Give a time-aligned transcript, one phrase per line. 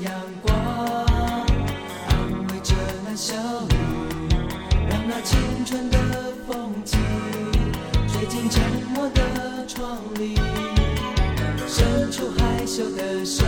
[0.00, 0.56] 阳光，
[2.08, 2.16] 安
[2.48, 3.74] 慰着那小雨，
[4.88, 5.98] 让那青春的
[6.46, 6.98] 风景
[8.08, 8.62] 吹进沉
[8.94, 10.36] 默的窗里，
[11.68, 13.44] 伸出害羞的手，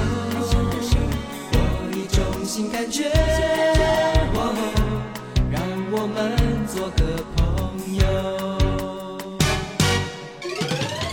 [1.52, 1.56] 我
[1.94, 3.10] 一种新感觉，
[4.34, 4.38] 哦
[5.50, 7.42] 让我们做个朋
[7.96, 8.02] 友。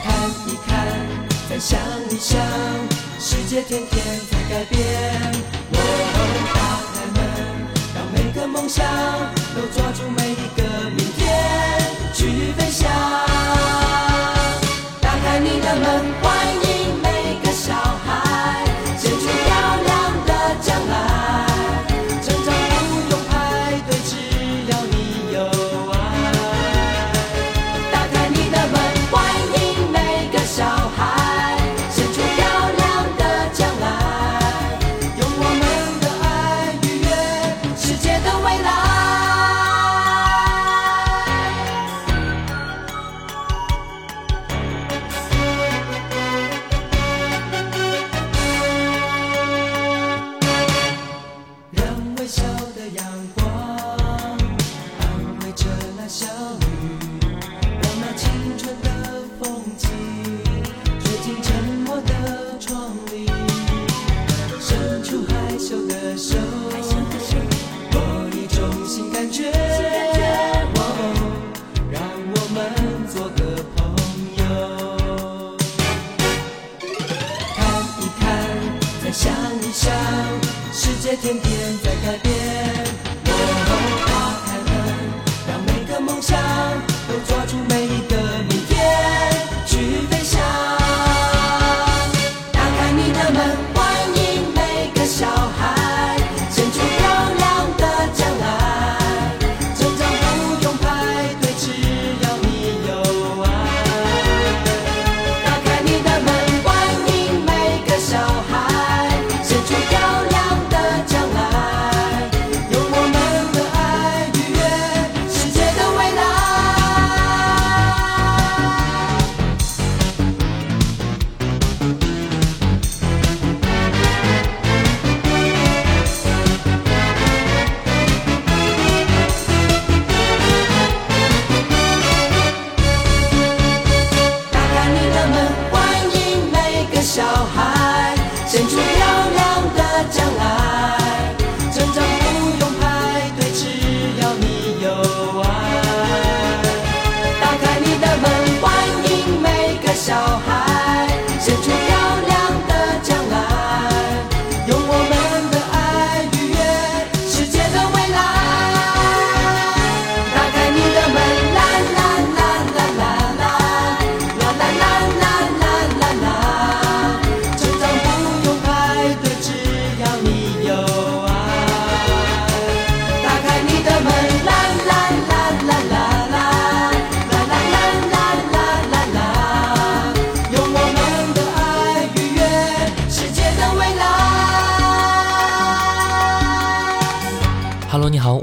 [0.04, 0.70] 看一看，
[1.50, 2.38] 再想一想，
[3.52, 3.91] 界天天
[4.31, 4.80] 在改变。
[5.73, 5.75] 我
[6.53, 6.57] 打
[6.94, 7.19] 开门，
[7.94, 8.81] 让每个梦想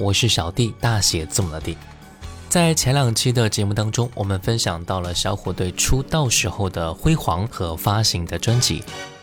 [0.09, 1.77] 我是小弟，大写字母的弟。
[2.49, 8.83] 在前两期的节目当中，我们分享到了小虎队出道时候的辉煌和发行的专辑。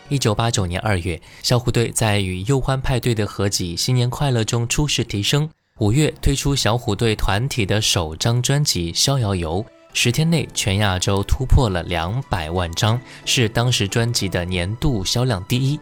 [0.10, 5.50] 一九八九年二月，小虎队在与右欢派对的合集《新年快乐》中初试啼声，
[5.80, 15.80] 五月推出小虎队团体的首张专辑《逍遥游》，十天内全亚洲突破了两百万张，是当时专辑的年度销量第一。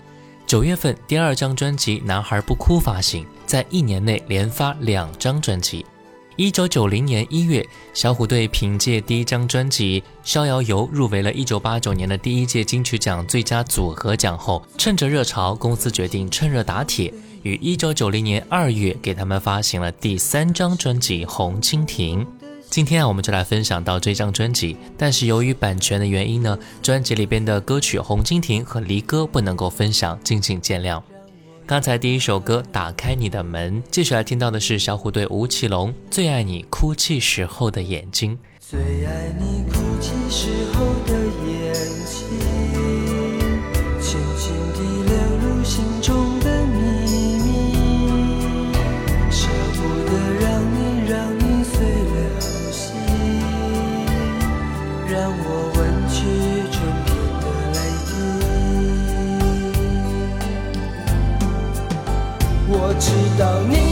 [0.53, 5.83] 九月份，第二张专辑《男孩不哭》发行，在一年内连发两张专辑。
[6.35, 17.11] 一九九零年一月，小虎队凭借第一张专辑《逍遥游》入围了一九八九年的第一届金曲奖最佳组合奖后，趁着热潮，公司决定趁热打铁，
[17.41, 22.23] 于一九九零年二月给他们发行了第三张专辑《红蜻蜓》。
[22.73, 30.99] 今天啊，我们就来分享到这张专辑，但是由于版权的原因呢，专辑里边的歌曲《红蜻蜓》和《离歌》不能够分享，敬请见谅。
[31.67, 38.35] 刚才第一首歌《打开你的门》，继续来听到的是小虎队吴奇隆《最爱你哭泣时候的眼睛》。
[38.59, 41.13] 最爱你哭泣时候的
[41.45, 41.75] 眼
[42.07, 42.52] 睛，
[63.03, 63.82] 直到你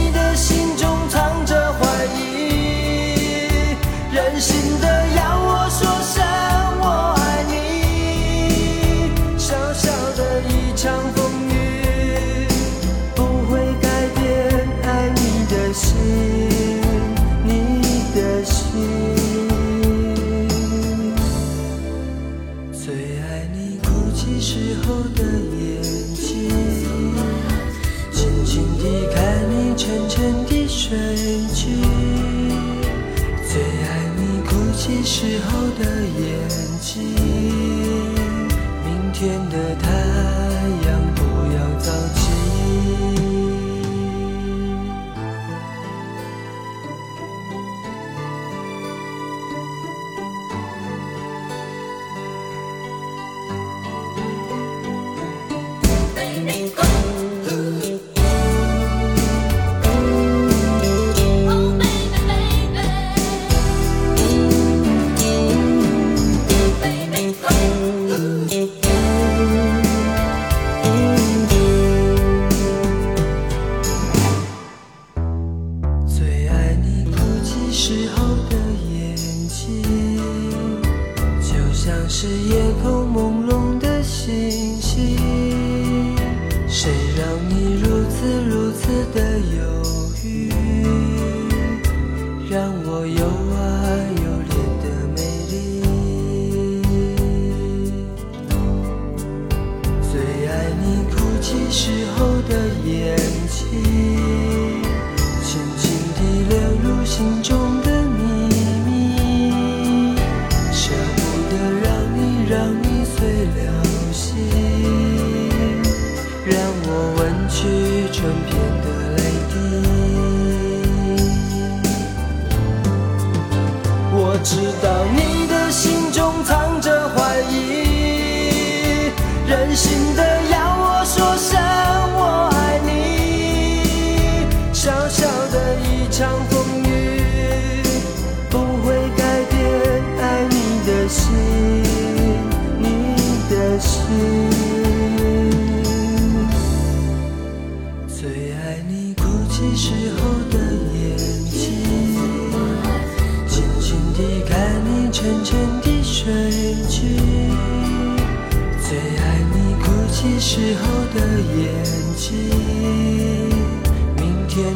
[81.84, 85.21] 像是夜空朦胧的星星。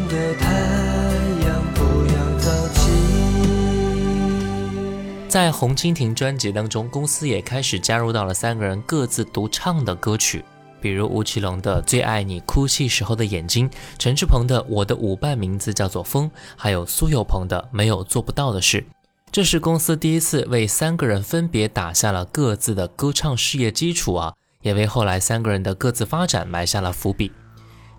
[0.09, 0.53] 的太
[1.45, 1.81] 阳不
[2.13, 2.91] 要早起。
[5.29, 10.45] 在《红蜻蜓》专辑当中，公司也开始加入到了三个人各自独唱的歌曲，
[10.81, 18.81] 比如吴奇隆的《最爱你哭泣时候的眼睛》，陈志朋的《我的舞伴名字叫做风》，还有苏有朋的《没有做不到的事》。
[19.33, 24.33] 这是公司第一次为三个人分别打下了各自的歌唱事业基础啊，
[24.63, 27.31] 也为后来三个人的各自发展埋下了伏笔。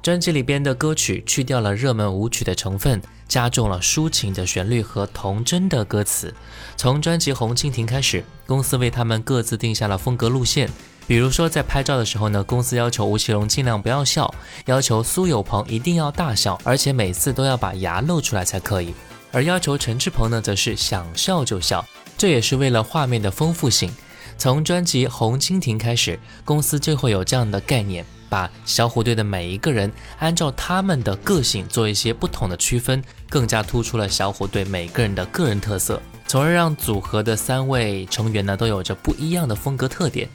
[0.01, 6.33] 专辑里边的歌曲去掉了热门舞曲的成分，加重了抒情的旋律和童真的歌词。
[6.77, 10.69] 从专辑《红蜻蜓》开始，公司为他们各自定下了风格路线。
[11.07, 14.33] 比如说，在拍照的时候呢，公司要求吴奇隆尽量不要笑，
[14.65, 18.93] 要求苏有朋一定要大笑，而且每次都要把牙露出来才可以。
[19.31, 21.85] 而要求陈志朋呢，则是想笑就笑，
[22.17, 23.89] 这也是为了画面的丰富性。
[24.37, 40.27] 从专辑《红蜻蜓》开始，公司就会有这样的概念：把小虎队的每一个人按照他们的个性做一些不同的区分，更加突出了小虎队每个人的个人特色，从而让组合的三位成员呢都有着不一样的风格特点。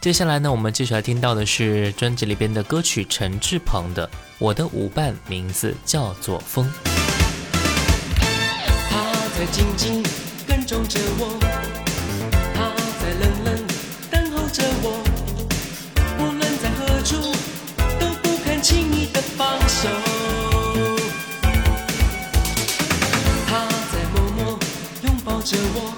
[0.00, 4.06] 接下来呢，我们继续来听到的是专辑里边的歌曲陈志朋的
[4.38, 6.64] 《我的舞伴》，名字叫做《风》。
[8.88, 10.02] 他在静静
[10.46, 11.87] 跟踪着我，
[25.48, 25.97] 着我，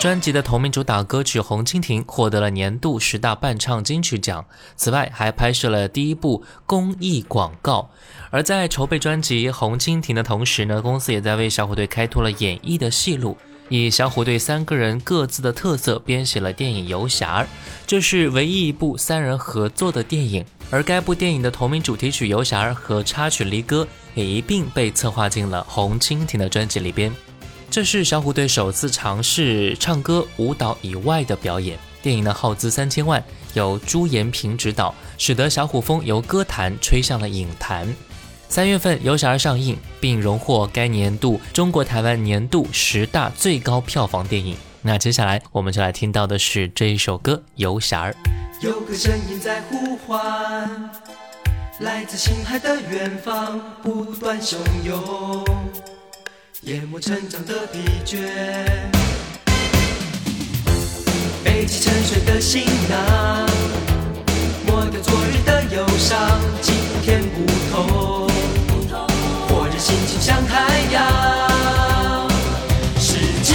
[0.00, 4.44] 专辑的同名主打歌曲《红蜻蜓》获得了年度十大伴唱金曲奖，
[4.76, 7.90] 此外还拍摄了第一部公益广告。
[8.30, 13.36] 而在筹备专辑《红蜻蜓》的同时呢，公司也在为小虎队开拓了演艺的戏路，
[13.68, 17.44] 以小虎队三个人各自的特色编写了电影《游侠儿》，
[17.84, 20.44] 这是唯一一部三人合作的电影。
[20.70, 23.82] 而该部电影的同名主题曲《游侠儿》和插曲《离歌》
[24.14, 27.12] 也一并被策划进了《红蜻蜓》的专辑里边。
[27.70, 31.78] 这是小虎队首次尝试唱歌、舞蹈以外的表演。
[32.00, 33.22] 电影呢耗资三千万，
[33.52, 37.86] 由朱延平执导，使得小虎风由歌坛吹向了影坛。
[38.48, 44.56] 三月份《游侠儿》上映，并荣获该年度中国台湾年度十大最高票房电影。
[44.80, 48.12] 那接下来我们就来听到的是这一首歌《游侠儿》。
[48.66, 50.90] 有个声音在呼唤，
[51.80, 55.44] 来自星海的远方，不断汹涌，
[56.68, 58.18] 淹没成长的疲倦。
[61.42, 63.48] 背起沉睡的行囊，
[64.66, 68.28] 抹掉昨日的忧伤，今天天不同，
[69.48, 72.28] 或者心情像太阳。
[73.00, 73.54] 世界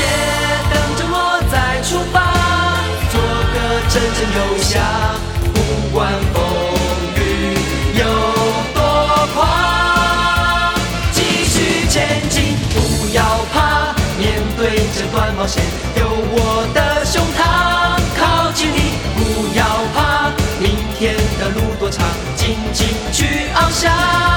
[0.73, 2.17] 等着我再出发，
[3.11, 3.21] 做
[3.53, 3.55] 个
[3.91, 4.81] 真正游侠，
[5.53, 5.55] 不
[5.93, 6.01] 管
[6.33, 6.42] 风
[23.83, 24.32] 去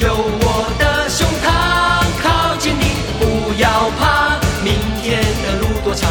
[0.00, 2.84] 有我的胸膛，靠近你，
[3.18, 6.10] 不要怕，明天的路多长，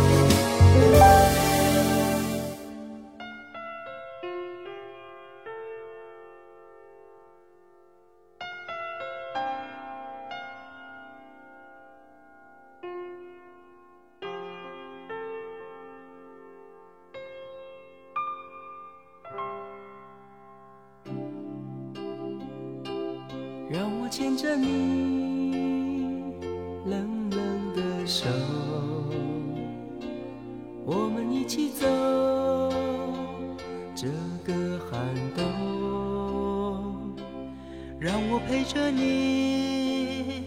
[38.47, 40.43] 陪着你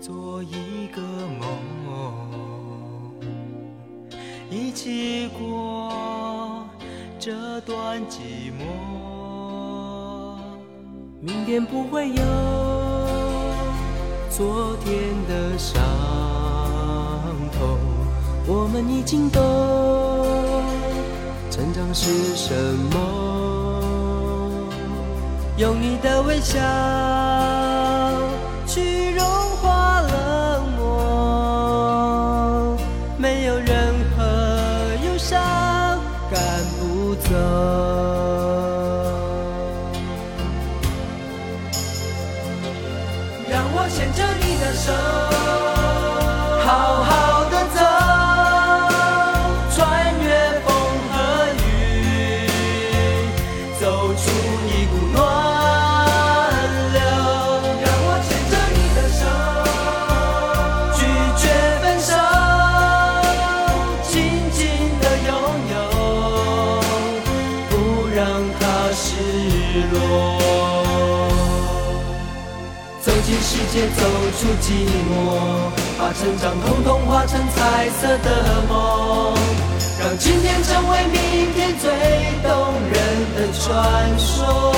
[0.00, 1.00] 做一个
[1.40, 1.48] 梦，
[4.50, 6.66] 一起过
[7.18, 8.64] 这段寂寞。
[11.20, 12.22] 明天不会有
[14.30, 14.94] 昨天
[15.28, 15.80] 的伤
[17.58, 17.78] 痛，
[18.46, 19.42] 我们已经懂
[21.50, 22.54] 成长是什
[22.92, 23.27] 么。
[25.58, 26.56] 用你的微笑
[73.70, 74.02] 界，走
[74.38, 75.12] 出寂寞，
[75.98, 78.28] 把成长统统化成彩色的
[78.68, 79.34] 梦，
[80.00, 81.90] 让今天成为明天最
[82.42, 82.50] 动
[82.90, 82.94] 人
[83.36, 84.74] 的传说。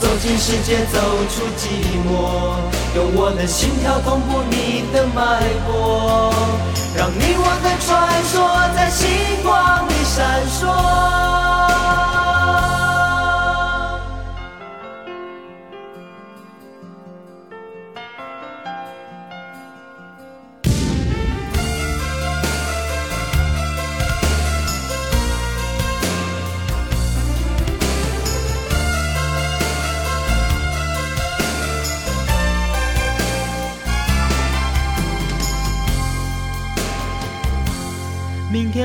[0.00, 1.62] 走进世界走出寂
[2.06, 2.08] 寞，
[2.94, 6.32] 用我的心跳同步你的脉搏，
[6.96, 7.88] 让你我的传
[8.24, 8.32] 说
[8.76, 9.08] 在星
[9.42, 11.39] 光里闪烁。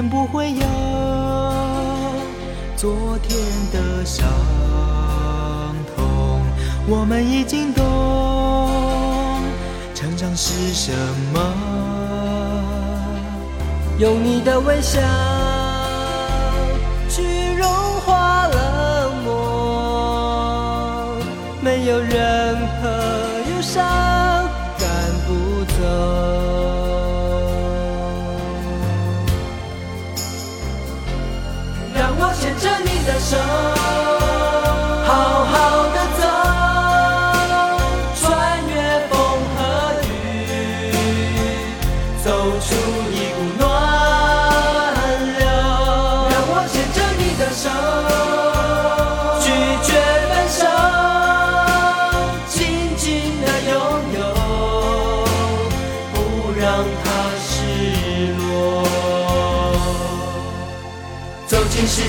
[0.09, 0.65] 不会有
[2.75, 3.37] 昨天
[3.71, 4.27] 的伤
[5.95, 6.41] 痛，
[6.87, 7.83] 我们已经懂
[9.93, 10.91] 成长是什
[11.33, 11.39] 么。
[13.97, 14.99] 用你的微笑
[17.09, 17.67] 去融
[18.01, 19.31] 化冷漠，
[21.61, 22.64] 没有人
[32.65, 33.37] 着你的手，
[35.05, 35.84] 好好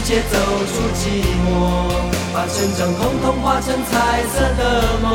[0.07, 1.03] 界，走出寂
[1.43, 1.51] 寞，
[2.33, 4.63] 把成长统统化成彩色的
[5.03, 5.11] 梦，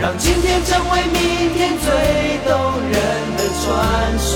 [0.00, 1.86] 让今天成为明天最
[2.50, 2.50] 动
[2.82, 2.92] 人
[3.38, 3.62] 的传
[4.18, 4.34] 说。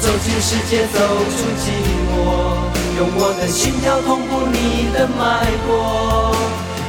[0.00, 0.98] 走进世界，走
[1.30, 1.70] 出寂
[2.10, 2.12] 寞，
[2.98, 6.34] 用我的心跳同步你的脉搏，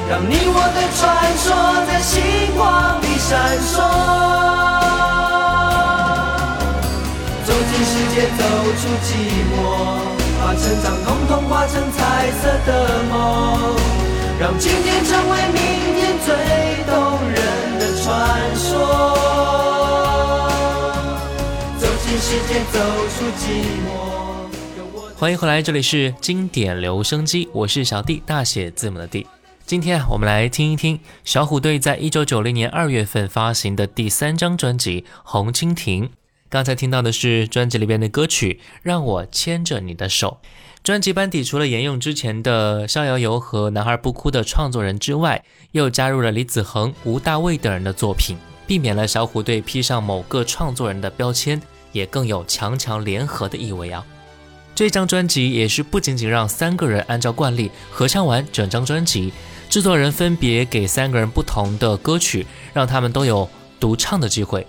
[0.10, 1.03] 让你我的传
[1.38, 1.45] 说
[1.86, 2.19] 在星
[2.58, 3.29] 光里闪
[3.62, 3.73] 烁。
[7.75, 8.39] 走进世界，走
[8.79, 9.11] 出寂
[9.51, 9.59] 寞，
[10.39, 13.75] 把成长统统化成彩色的梦，
[14.39, 15.59] 让今天成为明
[15.93, 16.33] 天最
[16.85, 16.95] 动
[17.27, 17.35] 人
[17.77, 19.19] 的传说。
[21.77, 23.43] 走进世界，走出寂
[23.83, 23.91] 寞。
[24.77, 29.27] 有我欢迎回来，这里是经典留声机，我是小弟，大写字母的弟。
[29.65, 36.03] 今天啊，我们来听一听小虎队在一九九零年二月份发行的第三张专辑《红蜻蜓》。
[36.55, 40.37] 刚才听到的是专辑里边的歌曲《让我牵着你的手》。
[40.81, 54.05] 专辑班底除了沿用之前的《逍遥游》和《男孩不哭》的创作人之外，又加入了李子恒、吴大卫等人的作品，避免了小虎队披上某个创作人的标签，也更有强强联合的意味啊。
[54.73, 59.33] 这张专辑也是不仅仅让三个人按照惯例合唱完整张专辑，
[59.69, 64.65] 制作人分别给三个人不同的歌曲，让他们都有独唱的机会。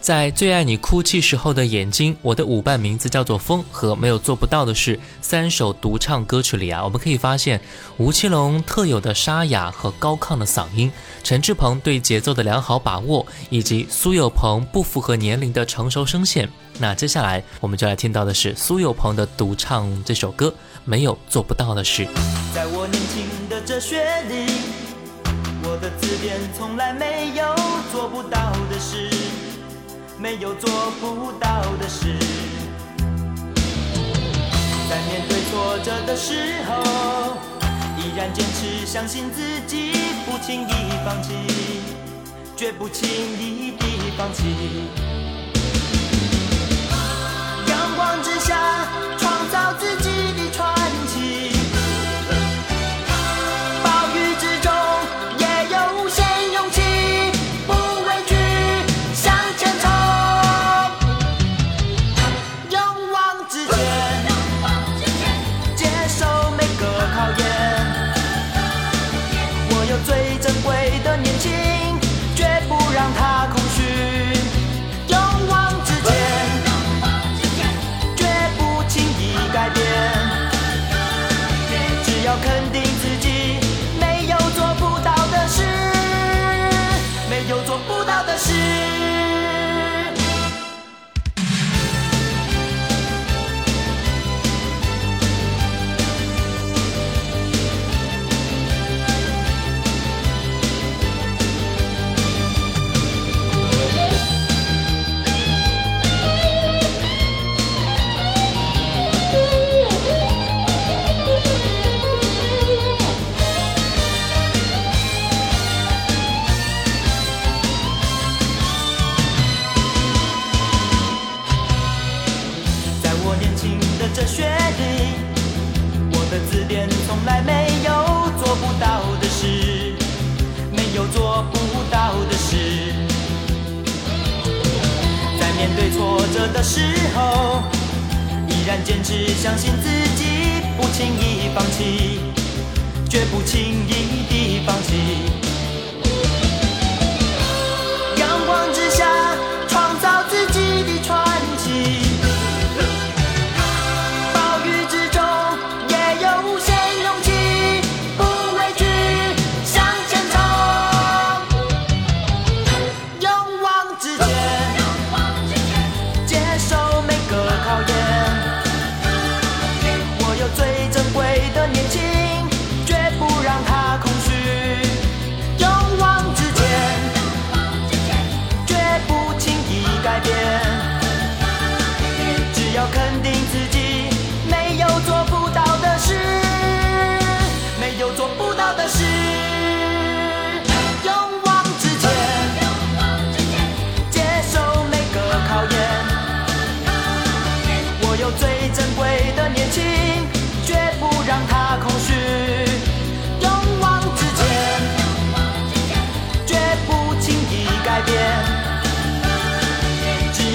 [0.00, 7.60] 在最爱你哭泣时候的眼睛，我的舞伴名字叫做风和没有做不到的事三首独唱歌曲里啊，我们可以发现
[7.98, 10.90] 吴奇隆特有的沙哑和高亢的嗓音，
[11.22, 16.48] 陈志朋对节奏的良好把握，以及苏有朋不符合年龄的成熟声线。
[16.78, 20.48] 那接下来我们就来听到的是苏有朋的独唱这首歌
[20.86, 22.06] 《没有做不到的事》。
[22.54, 24.50] 在我年轻的哲学里，
[25.62, 27.54] 我的字典从来没有
[27.92, 29.10] 做不到的事，
[30.20, 32.14] 没有做不到的事。
[34.86, 37.38] 在面对挫折的时候，
[37.96, 39.92] 依然坚持相信自己，
[40.26, 40.72] 不轻易
[41.06, 41.32] 放弃，
[42.54, 43.86] 绝不轻易地
[44.18, 45.09] 放弃。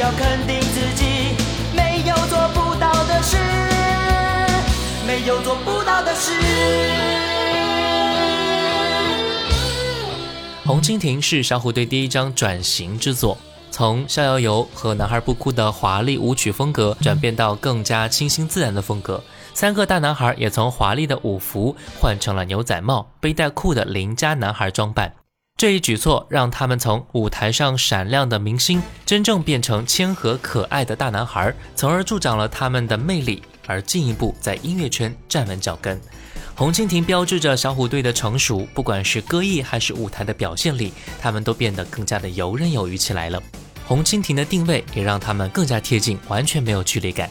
[0.05, 1.33] 要肯定自己，
[1.75, 3.37] 没有做不到的事，
[5.07, 6.31] 没有做不到的事。
[10.63, 13.35] 红蜻蜓是小虎队第一张转型之作，
[13.71, 19.23] 从《逍遥游》和《男孩不哭》的华丽舞曲风格转变到更加清新自然的风格。
[19.55, 25.15] 三个大男孩也从华丽的舞服换成了牛仔帽、背带裤的邻家男孩装扮。
[25.57, 35.97] 这一举措让他们从舞台上闪亮的明星，真正变成谦和可爱的大男孩，从而助长了他们的魅力，而进一步在音乐圈站稳脚跟。
[36.55, 40.91] 红蜻蜓标志着小虎队的成熟，不管是歌艺还是舞台的表现力，
[41.21, 43.41] 他们都变得更加的游刃有余起来了。
[43.85, 47.29] 红蜻蜓的定位也让他们更加贴近，完全没有距离感。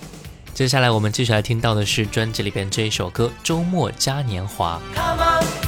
[0.55, 4.81] 接下来我们继续来听到的是专辑里边这一首歌《周末嘉年华》。
[4.97, 5.64] Come on，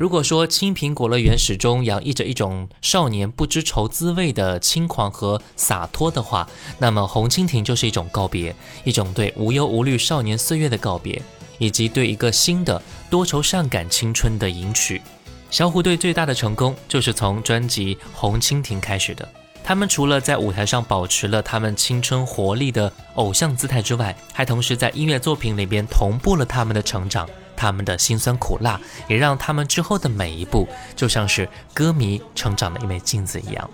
[0.00, 11.20] 如果说《青苹果乐园》始终洋溢着一种少年不知愁滋味的轻狂和洒脱的话，那么《红蜻蜓》就是一种告别，一种对无忧无虑少年岁月的告别，
[11.58, 15.02] 以及对一个新的多愁善感青春的迎娶。
[15.50, 19.28] 小虎队最大的成功就是从专辑《红蜻蜓》开始的。
[19.62, 27.28] 他们除了在舞台上保持了他们青春活力的偶像姿态之外，还同时在音乐作品里边同步了他们的成长，
[27.60, 33.70] 他们的辛酸苦辣，也让他们之后的每一步就像是歌迷成长的一枚镜子一样。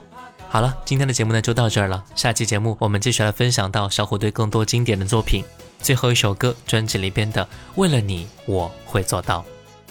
[0.49, 5.44] 好了，今天的节目呢就到这儿了，下期节目我们继续来分享到小虎队更多经典的作品。
[5.81, 7.44] 最后一首歌，专辑里边的
[7.77, 9.40] 《为了你我会做到》。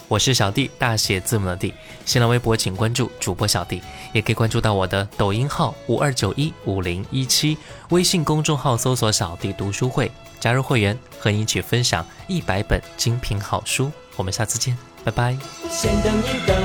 [0.07, 1.73] 我是小弟，大写字母的弟。
[2.05, 3.81] 新浪微博请关注主播小弟，
[4.13, 7.57] 也可以关注到我的抖音号五二九一五零一七，
[7.89, 13.91] 微信公众号搜索“小弟读书会”，加入会员和你一起分享一百本精品好书。
[14.15, 15.35] 我们下次见，拜拜。
[15.71, 16.55] 先等一等，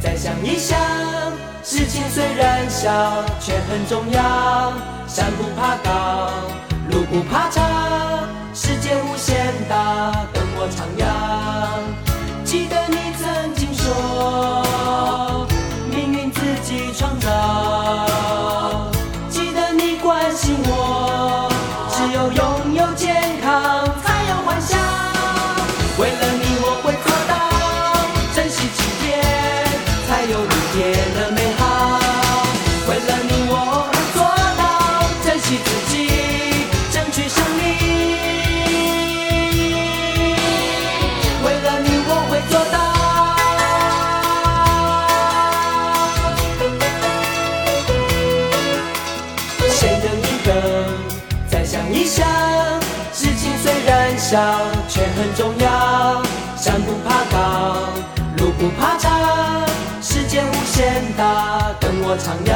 [0.00, 0.80] 再想一想，
[1.62, 4.72] 事情虽然小，却很重要。
[5.06, 6.30] 山不怕高，
[6.90, 11.45] 路不怕长，世界无限大，等我徜徉。
[54.28, 54.40] 小，
[54.88, 56.20] 却很重要。
[56.56, 57.76] 山不怕高，
[58.38, 59.08] 路不怕长，
[60.02, 62.50] 世界无限大，等我徜徉。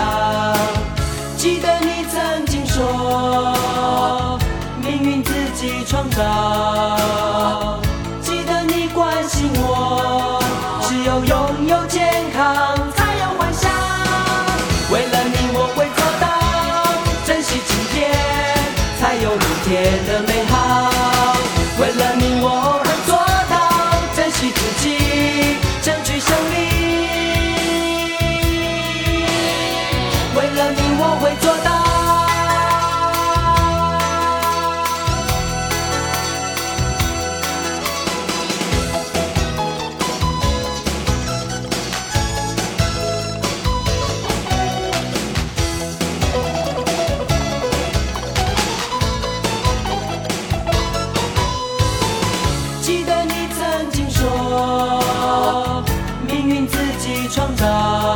[1.36, 4.36] 记得你曾经说，
[4.82, 7.78] 命运自己创造。
[8.20, 10.42] 记得你关心我，
[10.88, 13.70] 只有拥有健康才有幻想。
[14.90, 16.26] 为了你我会做到，
[17.24, 18.10] 珍惜今天
[19.00, 20.20] 才有明天的
[56.50, 58.09] 命自己创造。